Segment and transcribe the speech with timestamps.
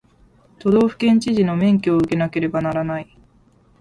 [0.57, 3.17] 都道府県知事の免許を受けなければならない